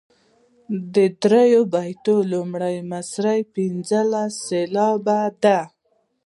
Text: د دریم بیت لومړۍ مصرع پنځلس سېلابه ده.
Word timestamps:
د 0.93 0.95
دریم 1.21 1.63
بیت 1.73 2.05
لومړۍ 2.31 2.77
مصرع 2.91 3.39
پنځلس 3.53 4.33
سېلابه 4.47 5.19
ده. 5.43 5.59